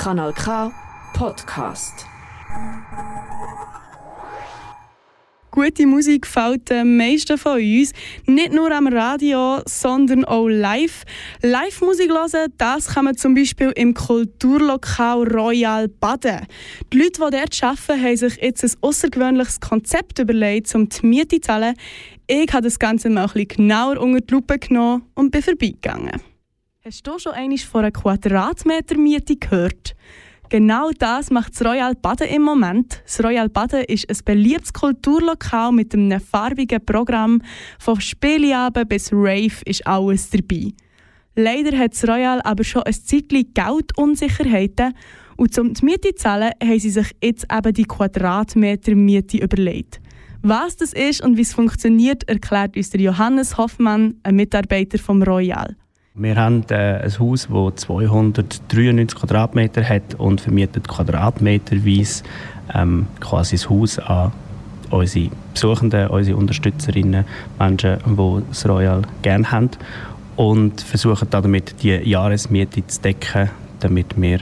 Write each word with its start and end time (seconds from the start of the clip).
Kanal 0.00 0.32
K 0.32 0.72
Podcast. 1.12 2.06
Gute 5.50 5.86
Musik 5.86 6.22
gefällt 6.22 6.70
den 6.70 6.96
meisten 6.96 7.36
von 7.36 7.60
uns. 7.60 7.92
Nicht 8.24 8.54
nur 8.54 8.72
am 8.72 8.86
Radio, 8.86 9.60
sondern 9.66 10.24
auch 10.24 10.48
live. 10.48 11.04
Live-Musik 11.42 12.08
hören, 12.08 12.50
das 12.56 12.86
kann 12.94 13.04
man 13.04 13.18
zum 13.18 13.34
Beispiel 13.34 13.72
im 13.76 13.92
Kulturlokal 13.92 15.28
Royal 15.28 15.88
Baden. 15.88 16.46
Die 16.94 16.96
Leute, 16.96 17.20
die 17.20 17.36
dort 17.36 17.62
arbeiten, 17.62 18.02
haben 18.02 18.16
sich 18.16 18.36
jetzt 18.40 18.64
ein 18.64 18.72
außergewöhnliches 18.80 19.60
Konzept 19.60 20.18
überlegt, 20.18 20.74
um 20.74 20.88
die 20.88 21.06
Miete 21.06 21.42
zu 21.42 21.48
zahlen. 21.48 21.74
Ich 22.26 22.50
habe 22.54 22.62
das 22.62 22.78
Ganze 22.78 23.10
mal 23.10 23.24
ein 23.24 23.32
bisschen 23.34 23.48
genauer 23.48 23.98
unter 23.98 24.22
die 24.22 24.32
Lupe 24.32 24.58
genommen 24.58 25.02
und 25.14 25.30
bin 25.30 25.42
vorbeigegangen. 25.42 26.29
Hast 26.82 27.06
du 27.06 27.18
schon 27.18 27.32
einmal 27.32 27.58
von 27.58 27.80
einer 27.82 27.90
Quadratmeter 27.90 28.96
Miete 28.96 29.36
gehört? 29.36 29.94
Genau 30.48 30.88
das 30.98 31.30
macht 31.30 31.52
das 31.52 31.62
Royal 31.62 31.94
Baden 31.94 32.28
im 32.28 32.40
Moment. 32.40 33.02
Das 33.04 33.22
Royal 33.22 33.50
Baden 33.50 33.84
ist 33.84 34.08
ein 34.08 34.16
beliebtes 34.24 34.72
Kulturlokal 34.72 35.72
mit 35.72 35.92
einem 35.92 36.18
farbigen 36.18 36.82
Programm. 36.82 37.42
Von 37.78 38.00
Spieleabend 38.00 38.88
bis 38.88 39.12
Rave 39.12 39.60
ist 39.66 39.86
alles 39.86 40.30
dabei. 40.30 40.72
Leider 41.36 41.76
hat 41.76 41.92
das 41.92 42.08
Royal 42.08 42.40
aber 42.44 42.64
schon 42.64 42.84
ein 42.84 42.94
Zeitchen 42.94 43.52
Geldunsicherheiten 43.52 44.94
und 45.36 45.58
um 45.58 45.74
die 45.74 45.84
Miete 45.84 46.14
zu 46.14 46.22
zahlen, 46.22 46.52
haben 46.62 46.80
sie 46.80 46.88
sich 46.88 47.12
jetzt 47.22 47.46
eben 47.52 47.74
die 47.74 47.84
Quadratmeter 47.84 48.94
Miete 48.94 49.36
überlegt. 49.36 50.00
Was 50.40 50.78
das 50.78 50.94
ist 50.94 51.22
und 51.22 51.36
wie 51.36 51.42
es 51.42 51.52
funktioniert, 51.52 52.26
erklärt 52.26 52.74
uns 52.74 52.88
der 52.88 53.02
Johannes 53.02 53.58
Hoffmann, 53.58 54.14
ein 54.22 54.36
Mitarbeiter 54.36 54.96
vom 54.96 55.22
Royal. 55.22 55.76
Wir 56.22 56.36
haben 56.36 56.64
äh, 56.68 57.00
ein 57.02 57.18
Haus, 57.18 57.48
das 57.50 57.76
293 57.86 59.18
Quadratmeter 59.18 59.82
hat 59.82 60.16
und 60.18 60.42
vermietet 60.42 60.86
quadratmeterweise 60.86 62.24
ähm, 62.74 63.06
quasi 63.20 63.56
das 63.56 63.70
Haus 63.70 63.98
an 64.00 64.30
unsere 64.90 65.30
Besuchenden, 65.54 66.08
unsere 66.08 66.36
Unterstützerinnen, 66.36 67.24
Menschen, 67.58 67.98
die 68.04 68.42
das 68.50 68.68
Royal 68.68 69.00
gerne 69.22 69.50
haben 69.50 69.70
und 70.36 70.82
versuchen 70.82 71.28
damit 71.30 71.82
die 71.82 71.94
Jahresmiete 71.94 72.86
zu 72.86 73.00
decken, 73.00 73.48
damit 73.78 74.20
wir 74.20 74.40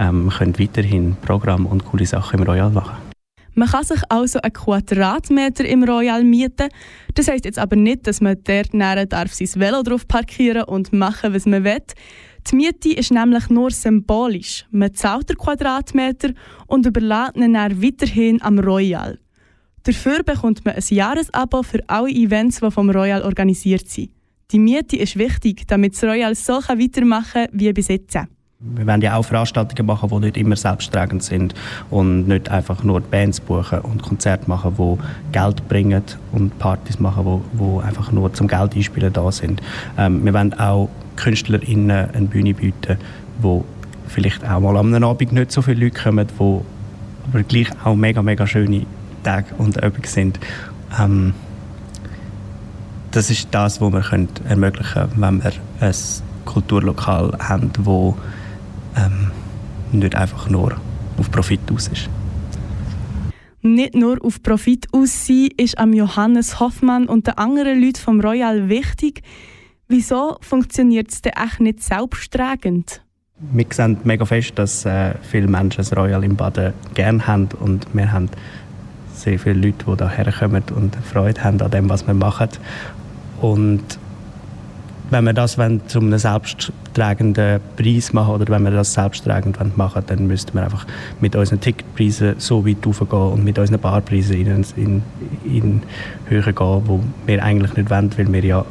ähm, 0.00 0.28
können 0.28 0.58
weiterhin 0.58 1.14
Programm 1.24 1.66
und 1.66 1.84
coole 1.84 2.04
Sachen 2.04 2.40
im 2.40 2.46
Royal 2.46 2.70
machen 2.70 2.96
können. 2.96 3.11
Man 3.54 3.68
kann 3.68 3.84
sich 3.84 4.00
also 4.08 4.40
einen 4.40 4.52
Quadratmeter 4.52 5.64
im 5.64 5.84
Royal 5.84 6.24
mieten. 6.24 6.68
Das 7.14 7.28
heisst 7.28 7.44
jetzt 7.44 7.58
aber 7.58 7.76
nicht, 7.76 8.06
dass 8.06 8.20
man 8.20 8.38
dort 8.44 8.72
näher 8.72 9.06
darf 9.06 9.34
sein 9.34 9.48
Velo 9.54 9.82
drauf 9.82 10.08
parkieren 10.08 10.64
und 10.64 10.92
machen, 10.92 11.34
was 11.34 11.46
man 11.46 11.64
will. 11.64 11.82
Die 12.50 12.56
Miete 12.56 12.92
ist 12.92 13.12
nämlich 13.12 13.48
nur 13.50 13.70
symbolisch. 13.70 14.66
Man 14.70 14.94
zahlt 14.94 15.28
den 15.28 15.36
Quadratmeter 15.36 16.30
und 16.66 16.86
überlässt 16.86 17.36
ihn 17.36 17.52
dann 17.52 17.82
weiterhin 17.82 18.42
am 18.42 18.58
Royal. 18.58 19.18
Dafür 19.84 20.22
bekommt 20.22 20.64
man 20.64 20.74
ein 20.74 20.82
Jahresabo 20.88 21.62
für 21.62 21.80
alle 21.88 22.10
Events, 22.10 22.60
die 22.60 22.70
vom 22.70 22.90
Royal 22.90 23.22
organisiert 23.22 23.88
sind. 23.88 24.10
Die 24.50 24.58
Miete 24.58 24.96
ist 24.96 25.18
wichtig, 25.18 25.66
damit 25.66 25.94
das 25.94 26.04
Royal 26.04 26.34
so 26.34 26.54
weitermachen 26.54 27.46
kann 27.46 27.48
wie 27.52 27.72
bis 27.72 27.88
jetzt. 27.88 28.16
Wir 28.64 28.86
wollen 28.86 29.00
ja 29.00 29.16
auch 29.16 29.24
Veranstaltungen 29.24 29.86
machen, 29.86 30.08
die 30.08 30.18
nicht 30.20 30.36
immer 30.36 30.54
selbsttragend 30.54 31.24
sind 31.24 31.52
und 31.90 32.28
nicht 32.28 32.48
einfach 32.48 32.84
nur 32.84 33.00
Bands 33.00 33.40
buchen 33.40 33.80
und 33.80 34.02
Konzerte 34.02 34.48
machen, 34.48 34.76
die 34.78 35.32
Geld 35.32 35.66
bringen 35.68 36.04
und 36.30 36.56
Partys 36.60 37.00
machen, 37.00 37.42
die, 37.54 37.58
die 37.58 37.82
einfach 37.82 38.12
nur 38.12 38.32
zum 38.32 38.46
Geld 38.46 38.76
einspielen 38.76 39.12
da 39.12 39.32
sind. 39.32 39.60
Ähm, 39.98 40.24
wir 40.24 40.32
wollen 40.32 40.54
auch 40.54 40.88
KünstlerInnen 41.16 42.10
eine 42.14 42.26
Bühne 42.26 42.54
bieten, 42.54 42.98
wo 43.40 43.64
vielleicht 44.06 44.48
auch 44.48 44.60
mal 44.60 44.76
am 44.76 44.94
Abend 44.94 45.32
nicht 45.32 45.50
so 45.50 45.60
viele 45.60 45.86
Leute 45.86 46.00
kommen, 46.00 46.28
wo 46.38 46.64
aber 47.28 47.42
gleich 47.42 47.66
auch 47.82 47.96
mega, 47.96 48.22
mega 48.22 48.46
schöne 48.46 48.86
Tage 49.24 49.56
und 49.58 49.76
Übungen 49.76 50.04
sind. 50.04 50.38
Ähm, 51.00 51.34
das 53.10 53.28
ist 53.28 53.48
das, 53.50 53.80
was 53.80 53.92
wir 53.92 54.02
können 54.02 54.28
ermöglichen 54.48 55.10
können, 55.10 55.12
wenn 55.16 55.42
wir 55.42 55.52
ein 55.80 55.94
Kulturlokal 56.44 57.36
haben, 57.40 57.72
wo 57.80 58.16
ähm, 58.96 59.30
nicht 59.92 60.14
einfach 60.14 60.48
nur 60.48 60.76
auf 61.18 61.30
Profit 61.30 61.60
aus 61.72 61.88
ist. 61.88 62.08
Nicht 63.64 63.94
nur 63.94 64.18
auf 64.24 64.42
Profit 64.42 64.88
aus 64.92 65.26
sein, 65.26 65.48
ist 65.56 65.78
am 65.78 65.92
Johannes 65.92 66.58
Hoffmann 66.58 67.06
und 67.06 67.28
den 67.28 67.38
anderen 67.38 67.80
Leuten 67.80 68.00
vom 68.00 68.20
Royal 68.20 68.68
wichtig. 68.68 69.22
Wieso 69.86 70.36
funktioniert 70.40 71.10
es 71.10 71.22
denn 71.22 71.34
echt 71.34 71.60
nicht 71.60 71.82
selbsttragend? 71.82 73.02
Wir 73.52 73.66
sehen 73.70 73.98
mega 74.04 74.24
fest, 74.24 74.52
dass 74.56 74.84
äh, 74.84 75.14
viele 75.22 75.48
Menschen 75.48 75.78
das 75.78 75.96
Royal 75.96 76.24
im 76.24 76.36
Baden 76.36 76.72
gerne 76.94 77.26
haben 77.26 77.48
und 77.60 77.86
wir 77.92 78.10
haben 78.10 78.30
sehr 79.14 79.38
viele 79.38 79.66
Leute, 79.66 79.84
die 79.84 80.16
hierher 80.16 80.32
kommen 80.32 80.62
und 80.74 80.96
Freude 80.96 81.44
haben 81.44 81.60
an 81.60 81.70
dem, 81.70 81.88
was 81.88 82.06
wir 82.06 82.14
machen. 82.14 82.48
Und 83.40 83.98
wenn 85.12 85.24
wir 85.24 85.32
das 85.34 85.58
wollen, 85.58 85.86
zu 85.88 86.00
einem 86.00 86.18
selbsttragenden 86.18 87.60
Preis 87.76 88.12
machen 88.12 88.34
oder 88.34 88.48
wenn 88.48 88.64
wir 88.64 88.70
das 88.70 88.94
selbsttragend 88.94 89.76
machen 89.76 90.02
dann 90.06 90.26
müssten 90.26 90.54
wir 90.54 90.64
einfach 90.64 90.86
mit 91.20 91.36
unseren 91.36 91.60
Ticketpreisen 91.60 92.36
so 92.38 92.66
weit 92.66 92.84
raufgehen 92.86 93.32
und 93.32 93.44
mit 93.44 93.58
unseren 93.58 93.78
Barpreisen 93.78 94.36
in, 94.36 94.64
in, 94.76 95.02
in 95.44 95.82
Höhe 96.26 96.42
gehen, 96.42 96.82
wo 96.86 97.00
wir 97.26 97.42
eigentlich 97.42 97.74
nicht 97.76 97.90
wollen, 97.90 98.10
weil 98.16 98.32
wir 98.32 98.44
ja 98.44 98.60
auch 98.60 98.66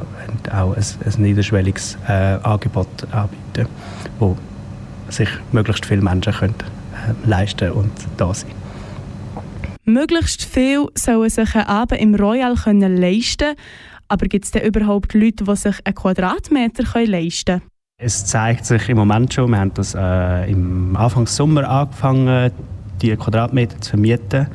ein, 0.50 0.74
ein 0.74 1.22
niederschwelliges 1.22 1.96
äh, 2.08 2.38
Angebot 2.42 2.88
anbieten, 3.12 3.68
wo 4.18 4.36
sich 5.08 5.28
möglichst 5.52 5.86
viele 5.86 6.02
Menschen 6.02 6.32
können, 6.32 6.54
äh, 6.54 7.28
leisten 7.28 7.70
und 7.70 7.92
da 8.16 8.34
sein 8.34 8.61
Möglichst 9.84 10.44
viel 10.44 10.86
sollen 10.94 11.30
sich 11.30 11.54
einen 11.54 11.66
Abend 11.66 12.00
im 12.00 12.14
Royal 12.14 12.54
können 12.54 12.96
leisten 12.96 13.54
aber 14.12 14.26
gibt 14.26 14.44
es 14.44 14.50
denn 14.50 14.62
überhaupt 14.62 15.14
Leute, 15.14 15.44
die 15.44 15.56
sich 15.56 15.74
einen 15.86 15.94
Quadratmeter 15.94 16.84
leisten 17.06 17.60
können? 17.60 17.62
Es 17.98 18.26
zeigt 18.26 18.66
sich 18.66 18.90
im 18.90 18.98
Moment 18.98 19.32
schon, 19.32 19.50
wir 19.50 19.58
haben 19.58 19.72
das 19.72 19.94
äh, 19.94 20.50
im 20.50 20.94
Anfang 20.94 21.26
Sommer 21.26 21.66
angefangen, 21.66 22.50
die 23.00 23.16
Quadratmeter 23.16 23.80
zu 23.80 23.92
vermieten. 23.92 24.48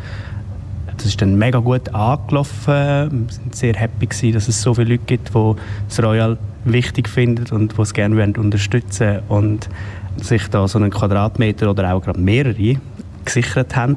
Das 0.96 1.08
ist 1.08 1.20
dann 1.24 1.40
mega 1.40 1.58
gut 1.58 1.90
angelaufen. 1.90 3.28
Wir 3.28 3.34
sind 3.34 3.56
sehr 3.56 3.74
happy 3.74 4.06
gewesen, 4.06 4.34
dass 4.34 4.48
es 4.48 4.62
so 4.62 4.76
viele 4.76 4.92
Leute 4.92 5.06
gibt, 5.08 5.34
die 5.34 5.54
das 5.88 6.04
Royal 6.04 6.38
wichtig 6.66 7.10
finden 7.10 7.52
und 7.56 7.76
die 7.76 7.82
es 7.82 7.96
gerne 7.96 8.34
unterstützen 8.38 9.22
wollen 9.28 9.56
und 9.56 9.70
sich 10.18 10.48
da 10.50 10.68
so 10.68 10.78
einen 10.78 10.92
Quadratmeter 10.92 11.72
oder 11.72 11.96
auch 11.96 12.02
gerade 12.04 12.20
mehrere 12.20 12.80
gesichert 13.26 13.76
haben. 13.76 13.96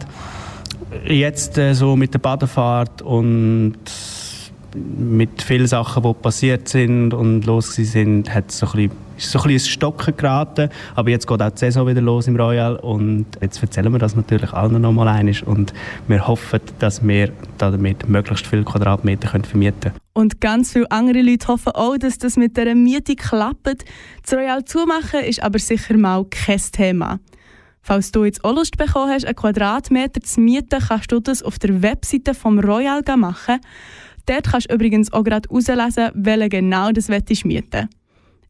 Jetzt 1.07 1.57
äh, 1.59 1.75
so 1.75 1.97
mit 1.97 2.15
der 2.15 2.19
Badefahrt 2.19 3.03
und 3.03 3.79
mit 4.75 5.43
vielen 5.43 5.67
Sachen, 5.67 6.03
die 6.03 6.15
passiert 6.15 6.69
sind 6.69 7.13
und 7.15 7.45
los 7.47 7.75
sind, 7.75 8.33
hat 8.33 8.53
so 8.53 8.67
ein 8.67 8.73
bisschen, 8.73 8.93
ist 9.17 9.31
so 9.31 9.39
ein 9.39 9.43
bisschen 9.43 9.53
ins 9.53 9.69
Stocken 9.69 10.17
geraten. 10.17 10.69
Aber 10.95 11.11
jetzt 11.11 11.27
geht 11.27 11.43
auch 11.43 11.51
die 11.51 11.59
Saison 11.59 11.87
wieder 11.87 12.01
los 12.01 12.29
im 12.29 12.37
Royal 12.37 12.77
und 12.77 13.27
jetzt 13.41 13.63
erzählen 13.63 13.93
wir 13.93 13.99
das 13.99 14.15
natürlich 14.15 14.53
allen 14.53 14.81
noch 14.81 14.93
mal 14.93 15.09
einmal 15.09 15.35
und 15.47 15.73
wir 16.09 16.27
hoffen, 16.27 16.61
dass 16.79 17.07
wir 17.07 17.33
damit 17.59 18.09
möglichst 18.09 18.47
viele 18.47 18.65
Quadratmeter 18.65 19.29
können 19.29 19.45
vermieten 19.45 19.81
können. 19.81 19.95
Und 20.13 20.41
ganz 20.41 20.73
viele 20.73 20.91
andere 20.91 21.23
Leute 21.23 21.49
hoffen 21.49 21.73
auch, 21.73 21.97
dass 21.97 22.19
das 22.19 22.37
mit 22.37 22.57
dieser 22.57 22.75
Miete 22.75 23.17
klappt. 23.17 23.85
Das 24.23 24.35
Royal 24.35 24.65
zumachen 24.65 25.21
ist 25.21 25.43
aber 25.43 25.59
sicher 25.59 25.97
mal 25.97 26.25
kein 26.27 26.61
Thema. 26.73 27.19
Falls 27.83 28.13
du 28.13 28.25
jetzt 28.25 28.45
auch 28.45 28.55
Lust 28.55 28.77
bekommen 28.77 29.11
hast, 29.11 29.25
einen 29.25 29.37
Quadratmeter 29.37 30.21
zu 30.21 30.41
mieten, 30.41 30.81
kannst 30.87 31.13
du 31.13 31.21
das 31.21 31.43
auf 31.43 31.59
der 31.59 31.83
Webseite 31.83 32.35
vom 32.35 32.59
Royal 32.59 33.03
machen. 33.17 33.61
Dort 34.27 34.51
kannst 34.51 34.71
du 34.71 34.75
übrigens 34.75 35.13
auch 35.13 35.25
gerade 35.25 35.49
herauslesen, 35.49 36.11
welche 36.15 36.49
genau 36.49 36.93
das 36.93 37.09
mieten 37.09 37.47
mieten 37.47 37.89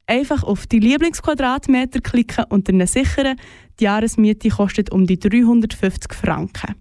Einfach 0.07 0.43
auf 0.43 0.67
die 0.67 0.81
Lieblingsquadratmeter 0.81 2.01
klicken 2.01 2.45
und 2.49 2.69
dann 2.69 2.85
sichern. 2.87 3.37
Die 3.79 3.85
Jahresmiete 3.85 4.49
kostet 4.49 4.91
um 4.91 5.07
die 5.07 5.21
350 5.21 6.13
Franken. 6.13 6.75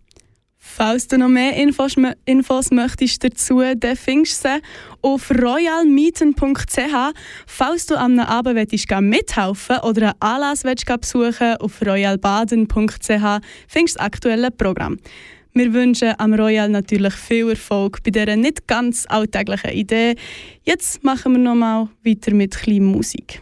Falls 0.61 1.07
du 1.07 1.17
noch 1.17 1.29
mehr 1.29 1.55
Infos, 1.55 1.95
Infos 2.25 2.71
möchtest 2.71 3.23
dazu, 3.23 3.61
dann 3.77 3.95
findest 3.95 4.43
du 4.43 4.49
sie 4.49 4.61
auf 5.01 5.31
royalmieten.ch. 5.31 7.13
Falls 7.47 7.85
du 7.85 7.95
am 7.95 8.19
Abend 8.19 8.55
willst, 8.55 8.91
mithelfen 9.01 9.79
oder 9.79 10.01
einen 10.01 10.21
Anlass 10.21 10.63
willst, 10.63 10.85
besuchen 10.85 11.55
auf 11.57 11.81
royalbaden.ch 11.81 13.41
findest 13.67 13.95
du 13.95 13.97
das 13.97 13.97
aktuelle 13.97 14.51
Programm. 14.51 14.97
Wir 15.53 15.73
wünschen 15.73 16.13
am 16.17 16.33
Royal 16.33 16.69
natürlich 16.69 17.13
viel 17.13 17.49
Erfolg 17.49 18.03
bei 18.03 18.11
dieser 18.11 18.35
nicht 18.35 18.67
ganz 18.67 19.05
alltäglichen 19.09 19.71
Idee. 19.71 20.15
Jetzt 20.63 21.03
machen 21.03 21.33
wir 21.33 21.39
noch 21.39 21.55
mal 21.55 21.89
weiter 22.05 22.33
mit 22.33 22.55
kleiner 22.55 22.85
Musik. 22.85 23.41